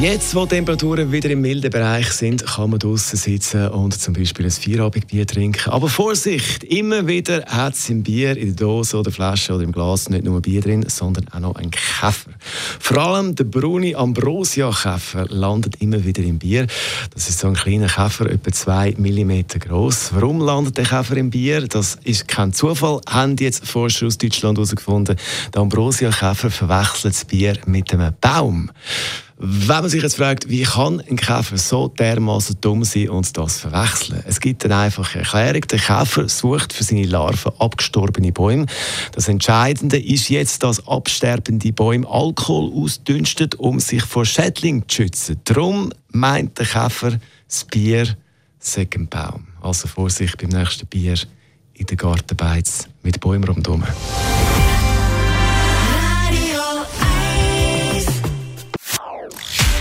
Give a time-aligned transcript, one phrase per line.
[0.00, 4.12] Jetzt, wo die Temperaturen wieder im milden Bereich sind, kann man draußen sitzen und zum
[4.12, 5.70] Beispiel ein Feierabendbier trinken.
[5.70, 6.64] Aber Vorsicht!
[6.64, 10.22] Immer wieder hat es im Bier, in der Dose oder Flasche oder im Glas nicht
[10.22, 12.30] nur Bier drin, sondern auch noch ein Käfer.
[12.78, 16.66] Vor allem der Bruni Ambrosia Käfer landet immer wieder im Bier.
[17.14, 20.10] Das ist so ein kleiner Käfer, etwa 2 mm groß.
[20.12, 21.66] Warum landet der Käfer im Bier?
[21.66, 25.16] Das ist kein Zufall, haben jetzt Forscher aus Deutschland herausgefunden.
[25.54, 28.70] Der Ambrosia Käfer verwechselt das Bier mit einem Baum.
[29.38, 33.58] Wenn man sich jetzt fragt, wie kann ein Käfer so dermaßen dumm sein und das
[33.58, 34.22] verwechseln?
[34.26, 35.60] Es gibt eine einfache Erklärung.
[35.60, 38.64] Der Käfer sucht für seine Larven abgestorbene Bäume.
[39.12, 45.38] Das Entscheidende ist jetzt, dass absterbende Bäume Alkohol ausdünstet, um sich vor Schädlingen zu schützen.
[45.44, 48.16] Darum meint der Käfer, das Bier
[48.58, 49.48] sei ein Baum.
[49.60, 51.16] Also Vorsicht beim nächsten Bier
[51.74, 53.84] in der Gartenbeiz mit Bäumen rundherum.